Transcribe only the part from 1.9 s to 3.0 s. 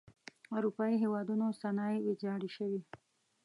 ویجاړې شوئ.